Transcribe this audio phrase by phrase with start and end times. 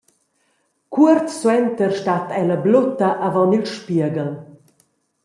[0.93, 4.31] Cuort suenter stat ella blutta avon il spieghel.